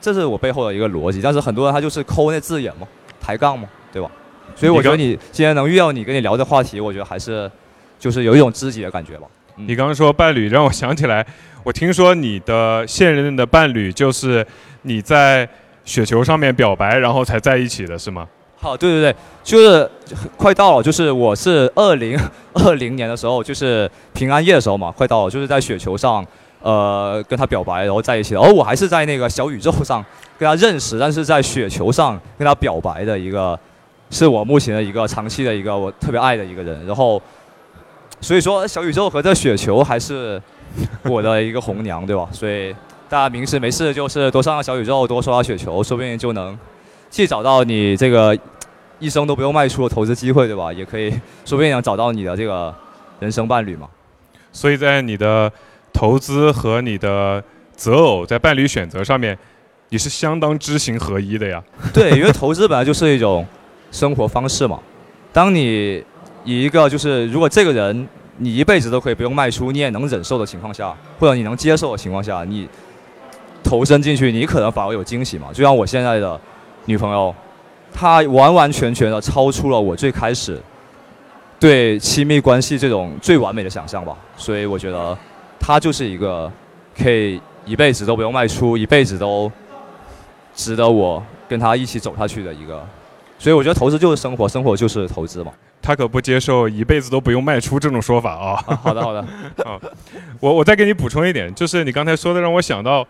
[0.00, 1.22] 这是我背后的一个逻辑。
[1.22, 2.86] 但是很多人他就是抠那字眼嘛，
[3.20, 4.10] 抬杠嘛，对吧？
[4.54, 7.50] 所以我觉得你今天能遇到你跟你聊这话题，我觉得还是
[7.98, 9.26] 就是有一种知己的感觉吧。
[9.56, 11.26] 你刚刚说伴侣，让我想起来，
[11.66, 14.46] 我听说你的现任的伴侣就是
[14.82, 15.48] 你在
[15.84, 18.24] 雪球上面表白，然后才在一起的是吗？
[18.54, 19.90] 好，对对对，就是
[20.36, 22.16] 快到了，就是我是二零
[22.54, 26.24] 二零年的时候，就是平安夜的时候嘛，快到了，就是在雪球上，
[26.62, 28.40] 呃，跟他表白，然后在一起的。
[28.40, 30.04] 而我还是在那个小宇宙上
[30.38, 33.58] 跟他认识，但是在雪球上跟他表白的一个，
[34.10, 36.86] 是我目前的一个长期的一个我特别爱的一个人。
[36.86, 37.20] 然后，
[38.20, 40.40] 所以说小宇宙和这雪球还是
[41.04, 42.28] 我的一个红娘，对吧？
[42.32, 42.74] 所以
[43.08, 46.58] 大家平时没事就是多上上小宇宙，多刷刷雪球，说不定就能。
[47.08, 48.36] 既找到你这个
[48.98, 50.72] 一生都不用卖出的投资机会，对吧？
[50.72, 51.10] 也可以
[51.44, 52.74] 说不定能找到你的这个
[53.20, 53.88] 人生伴侣嘛。
[54.52, 55.50] 所以在你的
[55.92, 57.42] 投资和你的
[57.74, 59.38] 择偶在伴侣选择上面，
[59.90, 61.62] 你是相当知行合一的呀。
[61.94, 63.46] 对，因为投资本来就是一种
[63.92, 64.80] 生活方式嘛。
[65.32, 66.02] 当你
[66.44, 72.68] 以一个就是如果这个人你一辈子都可以不用卖出，你也能忍受的情况下，或者你能接受的情况下，你
[73.62, 75.48] 投身进去，你可能反而有惊喜嘛。
[75.52, 76.40] 就像我现在的。
[76.88, 77.34] 女朋友，
[77.92, 80.56] 她完完全全的超出了我最开始
[81.58, 85.18] 对亲密关系这种最完美的想象吧，所以我觉得
[85.58, 86.48] 她就是一个
[86.96, 89.50] 可以一辈子都不用迈出，一辈子都
[90.54, 92.86] 值得我跟她一起走下去的一个。
[93.38, 95.52] 所以我觉得投资就是生活，生活就是投资嘛。
[95.82, 98.56] 他可不接受一辈子都不用卖出这种说法啊。
[98.82, 99.20] 好的，好的。
[99.64, 99.80] 啊，
[100.40, 103.06] 我我再给你补充一点，就是你刚才说的让我想到。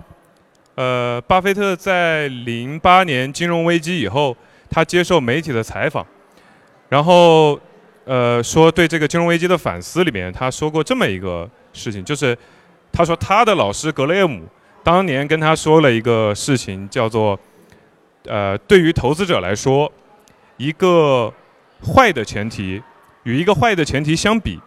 [0.75, 4.37] 呃，巴菲特在零八年金融危机以后，
[4.69, 6.07] 他接受媒体的采访，
[6.91, 7.59] 然后
[8.05, 12.37] 呃说对这个金融危机的反思里面，他说过这么一个事情，就是
[12.93, 14.43] 他说他的老师格雷厄姆
[14.85, 17.41] 当年跟他说了一个事情，叫做
[18.27, 19.91] 呃对于投资者来说，
[20.57, 21.33] 一个
[21.83, 22.83] 坏的前提
[23.25, 24.61] 与一个坏的前提相比，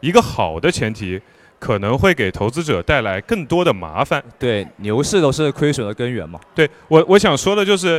[0.00, 1.20] 一个好的前提。
[1.60, 4.22] 可能会给投资者带来更多的麻烦。
[4.38, 6.38] 对，牛市都是亏损的根源嘛。
[6.54, 7.98] 对我，我想说的就是，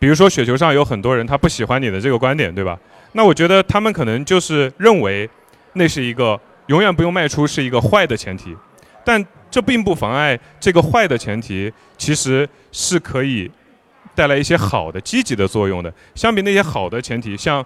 [0.00, 2.76] 比如说雪球上有很多人他不喜欢你的这个观点，对吧？
[3.12, 5.30] 那我觉得他们可能就是认为，
[5.74, 8.56] 那是一个永远不用卖出是一个坏的前提，
[9.04, 13.48] 但这并不妨碍这个坏的前提其实是可以
[14.14, 15.92] 带来一些好的积极的作用的。
[16.14, 17.64] 相比那些好的前提，像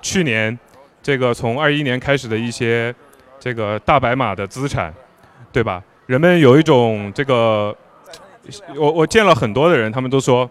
[0.00, 0.58] 去年
[1.02, 2.94] 这个从二一年开始的一些。
[3.38, 4.92] 这个大白马的资产，
[5.52, 5.80] 对吧？
[6.06, 7.76] 人们有一种这个，
[8.74, 10.50] 我我见了很多的人，他们都说，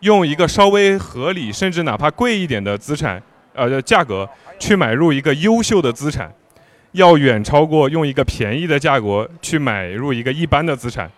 [0.00, 3.20] 用一个稍微合理，甚至哪怕贵一点的资产，
[3.54, 4.26] 呃，价格
[4.58, 6.32] 去买入一个优秀的资产，
[6.92, 11.10] 要远超过用一个便宜的价格去买入一个一般的资产。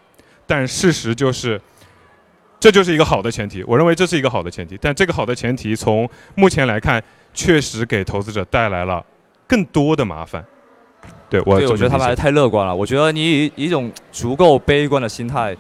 [0.47, 1.61] 但事实就是，
[2.65, 3.63] 这就是一个好的前提。
[3.65, 4.79] 我认为这是一个好的前提。
[4.81, 7.03] 但这个好的前提，从目前来看，
[7.35, 9.05] 确实给投资者带来了。
[9.47, 10.43] 更多的麻烦，
[11.29, 12.75] 对我，我觉得他们还是太乐观了。
[12.75, 15.55] 我觉得你以一种足够悲观的心态，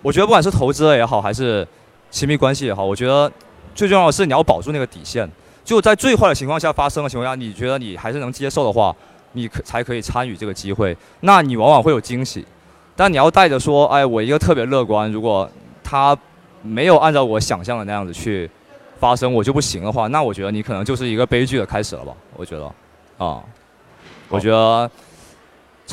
[0.00, 1.68] 我觉得不管是投资也好，还是
[2.10, 3.30] 亲密关系也好，我觉得
[3.74, 5.30] 最重要的是你要保住那个底线。
[5.62, 8.96] 就在最坏的情况下发生的情况下，你觉得你还是能接受的话，
[9.32, 10.96] 你可才可以参与这个机会。
[11.20, 12.46] 那你往往会有惊喜，
[12.96, 15.48] 但你要带着说，哎，我一个特别乐观，如果
[15.84, 16.16] 他
[16.62, 18.50] 没有按照我想象的那样子去
[18.98, 22.14] 发生，我就不行的话，那我觉得你可能就是一个悲剧的开始了吧？
[22.36, 22.72] 我觉得。
[23.18, 23.44] 啊，
[24.30, 24.90] 我觉得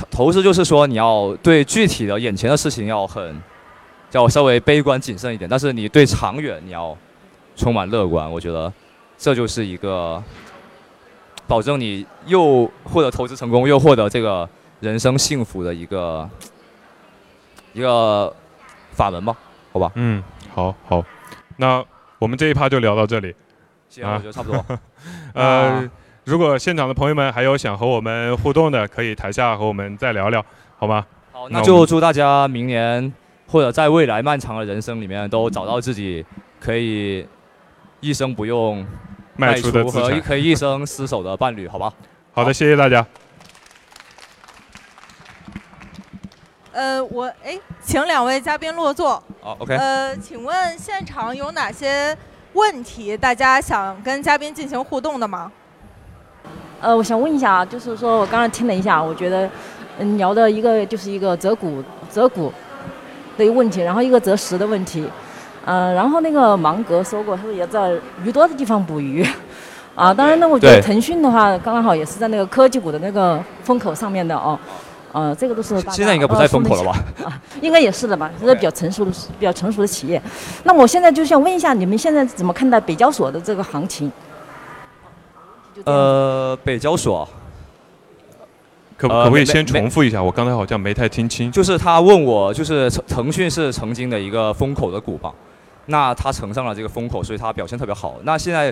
[0.10, 3.38] 投资就是说你要对具体的眼前的事情要很，
[4.10, 6.98] 叫稍微悲观谨慎一点，但是你对长远你要
[7.58, 8.32] 充满乐观。
[8.32, 8.72] 我觉得
[9.18, 10.24] 这就是一个
[11.48, 14.48] 保证你又获得投资成功又获得这个
[14.80, 16.30] 人生幸福的一个
[17.74, 18.34] 一个
[18.94, 19.36] 法门吧？
[19.74, 19.92] 好吧？
[19.96, 20.24] 嗯，
[20.58, 21.04] 好好，
[21.58, 21.86] 那
[22.18, 23.36] 我们这一趴就聊到这里。
[23.90, 24.66] 行，我觉得差不多。
[25.36, 25.88] 呃。
[26.24, 30.44] 如果现场的朋友们还有想和我们互动的，可以台下和我们再聊聊，
[30.78, 31.06] 好吗？
[31.32, 33.14] 好，那就祝大家明年
[33.48, 36.26] 或者在未来漫长的人生里面，都找到自己
[36.60, 37.26] 可以
[38.02, 38.86] 一生不用
[39.38, 41.94] 卖出的资产，可以一生厮守的伴侣，好吧？
[42.34, 43.08] 好的，谢谢大家。
[46.78, 49.22] 呃，我哎，请两位嘉宾落座。
[49.42, 49.76] 好，OK。
[49.76, 52.16] 呃，请问现场有哪些
[52.54, 55.52] 问题，大家想跟嘉宾进行互动的吗？
[56.80, 59.50] 呃，我想问一下啊，就是说我刚刚听了一下，我觉得，
[59.98, 62.54] 嗯，聊的一个就是一个择股择股
[63.40, 65.10] 的一个问题，然后一个择时的问题，
[65.66, 67.92] 嗯，然后那个芒格说过，他说也在
[68.24, 69.28] 鱼多的地方捕鱼，
[69.96, 74.60] 啊，当然呢，我觉得腾讯的话，刚刚好也是在那个科技股的那个风口上面的哦，
[75.18, 76.92] 呃，这个都是现在应该不在风口了吧？
[77.26, 80.22] 啊，应该也是的吧，这是比较成熟的、比较成熟的企业。
[80.64, 84.12] 那我现在就想问一下，你们现在怎么看待北交所的这个行情？
[85.86, 87.28] 呃，北交所，
[88.96, 90.22] 可可不可以先重复一下？
[90.22, 91.52] 我刚才好像没太听清。
[91.52, 95.34] 就是他问我，就是腾腾讯是曾经的一个风口的股吧？
[95.88, 98.18] 那他乘上了这个风口，所以他表现特别好。
[98.22, 98.72] 那现在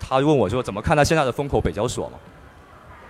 [0.00, 2.18] 他问我说怎么看待现在的风口北交所嘛？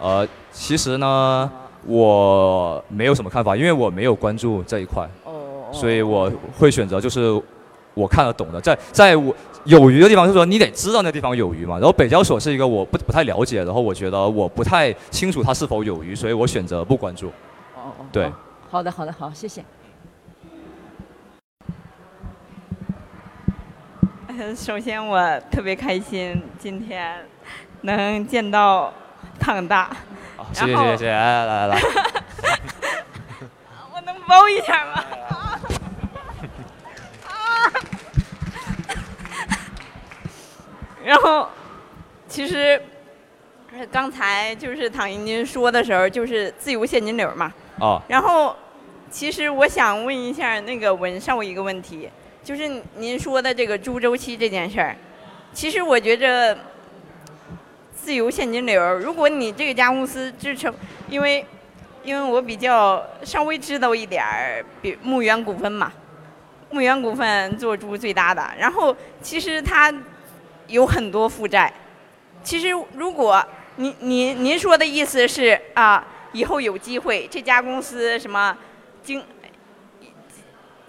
[0.01, 1.51] 呃，其实呢，
[1.87, 5.33] 我没有什么看法，因为我没有关注这一块，哦。
[5.73, 7.41] 所以我会选择就是
[7.95, 11.77] 我看得懂的，在在我有鱼的地方，就是说你得知道那地方有鱼嘛。
[11.77, 17.29] 然后北交所是一个我不不太了解，然后我觉得我不太清楚它是否有鱼，所以我选择不关注。
[17.75, 18.07] 哦哦。
[18.13, 18.31] 对。
[18.71, 19.65] 好的，好的，好，谢谢。
[24.57, 25.21] 首先，我
[25.51, 27.25] 特别开心今天
[27.83, 28.93] 能见到
[29.39, 29.97] 唐大。
[30.45, 31.81] 好，谢谢谢谢，来来来。
[33.95, 35.05] 我能抱一下吗？
[41.05, 41.49] 然后，
[42.29, 42.81] 其实
[43.91, 47.53] 刚才就是唐英军说的时候，就是自由现金流嘛。
[47.81, 48.01] 哦。
[48.09, 48.57] 然后，
[49.11, 52.09] 其实我想问一下那个文少一个问题，
[52.43, 54.97] 就是您说的这个猪周期这件事儿，
[55.53, 56.57] 其实我觉着
[58.05, 60.75] 自由现金流，如果你这家公司支撑，
[61.09, 61.45] 因为
[62.03, 65.91] 因为我比较稍微知道一点儿，比牧原股份嘛，
[66.71, 69.93] 牧原股份做猪最大的，然后其实它。
[70.69, 71.71] 有很多负债，
[72.43, 73.45] 其实如果
[73.77, 78.57] 您您您说的意思是啊，以后有机会这家公司什么
[79.03, 79.23] 经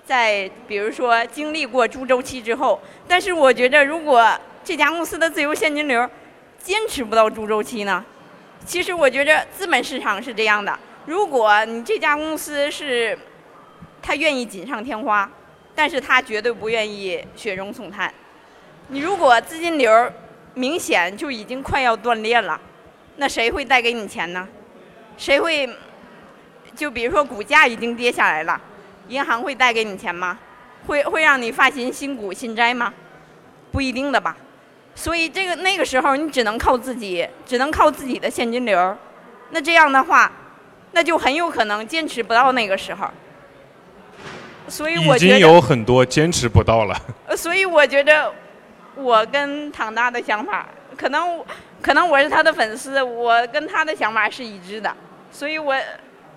[0.06, 4.26] 在比如说经历过猪周期之后，但是我觉着如果
[4.64, 6.10] 这家公司的自由现金流
[6.66, 8.04] 坚持不到猪周期呢，
[8.66, 10.76] 其实我觉着资本市场是这样的，
[11.06, 13.16] 如果你这家公司是
[14.02, 15.30] 他愿意锦上添花，
[15.76, 18.12] 但是他绝对不愿意雪中送炭。
[18.88, 20.12] 你如果资金流
[20.56, 22.60] 明显就已经快要断裂了，
[23.18, 24.48] 那谁会带给你钱呢？
[25.20, 25.70] 谁会？
[26.76, 28.60] 就比如说股价已经跌下来了，
[29.08, 30.40] 银行会带给你钱吗？
[30.88, 32.92] 会会让你发行新股新债吗？
[33.72, 34.36] 不一定的吧。
[34.96, 38.98] 所以这个那个时候你只能靠自己，只能靠自己的现金流。
[39.52, 40.32] 那这样的话，
[40.94, 43.08] 那就很有可能坚持不到那个时候。
[44.68, 47.00] 所以我已经有很多坚持不到了。
[47.36, 48.32] 所以我觉得。
[48.98, 51.44] 我跟唐大的想法，可能
[51.82, 54.96] 可能我是他的粉丝，我跟他的想法是一致的，
[55.30, 55.76] 所以我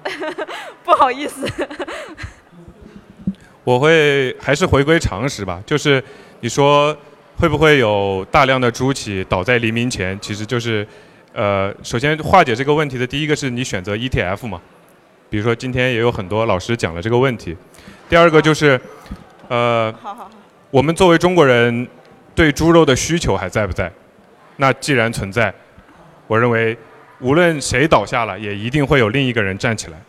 [0.82, 1.48] 不好意思。
[3.62, 6.02] 我会还是回归常识吧，就是
[6.40, 6.96] 你说
[7.38, 10.18] 会不会有大量的猪企倒在黎明前？
[10.20, 10.87] 其实就是，
[11.33, 14.61] 呃，首先化解这个问题的第一个是你选择 ETF 嘛，
[15.31, 17.57] 比如说今天也有很多老师讲了这个问题。
[18.09, 18.81] 第二个就是，
[19.48, 20.31] 呃，好好好
[20.70, 21.87] 我们作为中国人。
[22.35, 23.92] 对猪肉的需求还在不在？
[24.59, 25.53] 那既然存在，
[26.29, 26.79] 我认为
[27.18, 30.01] 无论谁倒下了，也一定会有另一个人站起来。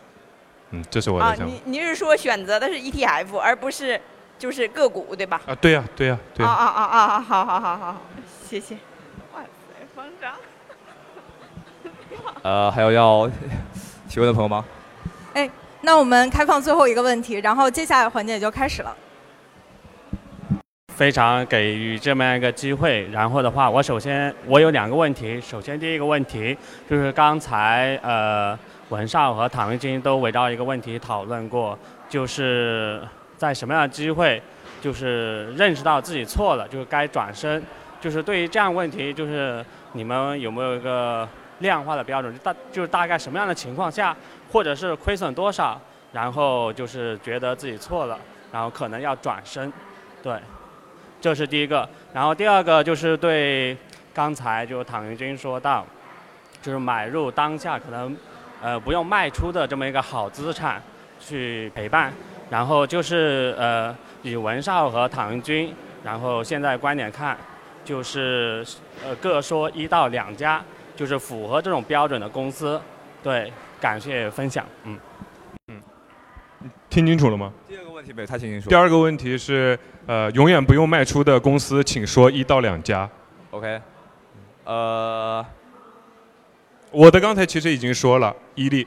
[0.70, 1.52] 嗯，这是我的想法。
[1.52, 4.00] 啊，您您是说选择的是 ETF，而不是
[4.40, 5.38] 就是个股，对吧？
[5.46, 6.46] 啊，对呀，对呀，对。
[6.46, 7.20] 啊啊啊啊啊！
[7.20, 7.96] 好好好好，
[8.48, 8.74] 谢谢。
[9.34, 10.32] 哇塞，方丈。
[12.42, 13.30] 呃，还有要
[14.08, 14.64] 提问的朋友吗？
[15.34, 15.48] 哎，
[15.82, 18.96] 那我们开放最后一个问题，然后接下来环节就开始了。
[20.88, 25.38] 非常给予这么样一个机会，然后的话，我首先我有两个问题。
[25.38, 26.56] 首先第一个问题
[26.88, 33.02] 就是刚才呃文少和唐玉金都围绕一个问题讨论过，就是
[33.40, 34.42] 在什么样的机会，
[34.82, 37.62] 就是认识到自己错了，就是该转身。
[37.98, 41.26] 就是对于这样问题，就是你们有没有一个
[41.60, 42.36] 量化的标准？
[42.44, 44.14] 大就是大概什么样的情况下，
[44.52, 45.80] 或者是亏损多少，
[46.12, 48.18] 然后就是觉得自己错了，
[48.52, 49.72] 然后可能要转身，
[50.22, 50.34] 对。
[51.18, 53.74] 这是第一个，然后第二个就是对
[54.12, 55.86] 刚才就唐云军说到，
[56.60, 58.14] 就是买入当下可能
[58.60, 60.82] 呃不用卖出的这么一个好资产
[61.18, 62.12] 去陪伴，
[62.50, 65.72] 然后就是呃以文少和唐云军，
[66.04, 67.38] 然后现在观点看，
[67.84, 68.66] 就是
[69.02, 70.62] 呃各说一到两家，
[70.94, 72.78] 就是符合这种标准的公司，
[73.22, 74.98] 对，感谢分享，嗯
[75.68, 75.80] 嗯，
[76.90, 77.52] 听清楚了吗？
[77.68, 78.68] 第二个问题没太听清楚。
[78.68, 79.78] 第二个问题是。
[80.06, 83.08] 呃，永远不用卖出的公司，请说一到两家。
[83.52, 83.80] OK，
[84.64, 85.44] 呃，
[86.90, 88.84] 我的刚才其实已经说了，伊利，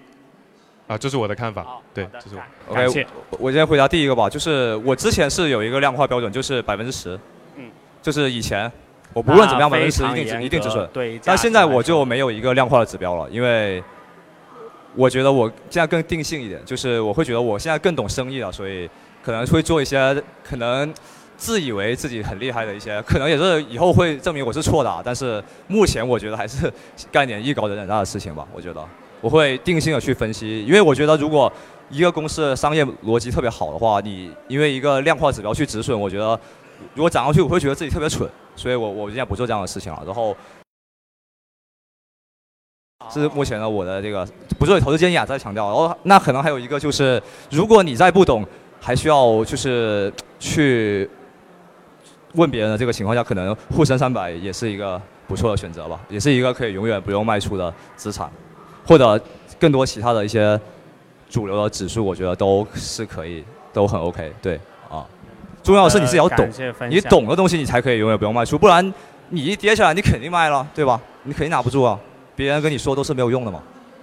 [0.88, 1.66] 啊，这是我的看法。
[1.94, 2.74] 对，这是我。
[2.74, 3.06] OK，
[3.40, 7.20] 我先回答第一个吧，就是我之前是有一个量化标准，就是百分之十。
[7.56, 7.70] 嗯。
[8.02, 8.72] 就是以前，
[9.14, 10.88] 我不论怎么样，百分之十一定一定止损。
[10.94, 11.20] 对。
[11.24, 13.84] 但现在我就没有一个量化的指标了，因为
[14.96, 18.90] 我觉得我现在更定性一点，就是我会觉得我现在更懂生意了，所以。
[19.24, 20.94] 可能会做一些可能
[21.38, 24.90] 自以为自己很厉害的一些，可能也是以后会证明我是错的。
[24.90, 25.02] 啊。
[25.02, 26.70] 但是目前我觉得还是
[27.10, 28.46] 干点艺高人胆大的事情吧。
[28.54, 28.86] 我觉得
[29.24, 31.50] 我会定性的去分析，因为我觉得如果
[31.90, 36.38] 一个公司的商业逻辑特别好的话，你因为一个量化指标去止损，我觉得
[36.94, 40.04] 如果涨上去，我会觉得自己特别蠢，所以我我现在不做这样的事情了。
[40.06, 40.36] 然后，
[43.10, 44.28] 是目前的我的这个
[44.60, 45.68] 不做投资建议啊，再强调。
[45.68, 48.46] 然后那可能还有一个就是，如果你再不懂，
[48.82, 51.10] 还需要就是去
[52.34, 58.30] 问别人的这个情况下，可能沪深三百也是一个不错的选择吧，也是一个可以永远不用卖出的资产，
[58.86, 59.20] 或者
[59.60, 60.60] 更多其他的一些
[61.30, 64.32] 主流的指数，我觉得都是可以，都很 OK。
[64.42, 64.60] 对
[64.90, 65.06] 啊，
[65.64, 66.50] 重要的是你自己要懂
[66.90, 68.94] 你懂的东西你才可以永远不用卖出，不然
[69.30, 71.02] 你一跌下来你肯定卖了，对吧？
[71.24, 72.00] 你肯定拿不住啊，
[72.36, 73.62] 别人跟你说都是没有用的嘛。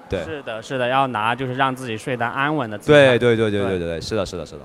[0.09, 2.77] 对，是的，是的，要拿就是让自己睡得安稳的。
[2.79, 4.61] 对对对对对对对，是的，是的，是的。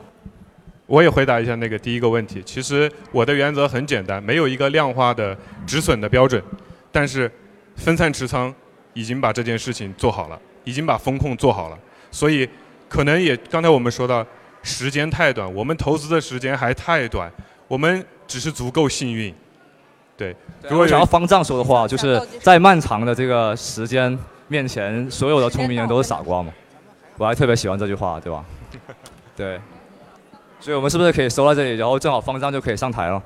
[0.88, 2.42] 我也回答一下那个第一个问题。
[2.44, 5.38] 其实我的原则很简单，没有一个量化的
[5.68, 6.42] 止损的标准，
[6.92, 7.30] 但是
[7.76, 8.54] 分散持仓
[8.96, 11.78] 已经把这件事情做好了，已经把风控做好了。
[12.10, 12.50] 所以
[12.90, 14.26] 可能也刚才我们说到
[14.64, 17.32] 时间太短，我们投资的时间还太短，
[17.68, 19.32] 我们只是足够幸运。
[20.18, 20.36] 对，
[20.70, 24.18] 如果想要方丈说的话，就是在漫长的这个时间
[24.48, 26.52] 面前，所有的聪明人都是傻瓜嘛。
[27.18, 28.44] 我还特别喜欢这句话，对吧？
[29.36, 29.60] 对。
[30.62, 33.22] 所以我们是不是可以收到这里，然后正好方丈就可以上台了？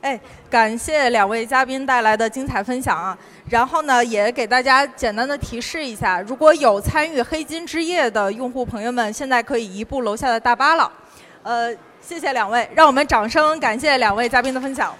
[0.00, 0.18] 哎，
[0.50, 3.16] 感谢两位嘉宾带来的精彩分享啊！
[3.48, 10.90] 然后呢，也给大家简单的提示一下，如果有参与黑金之夜的用户朋友们，现在可以移步楼下的大巴了。
[11.42, 11.70] 呃，
[12.00, 14.94] 谢谢两位，让我们掌声感谢两位嘉宾的分享。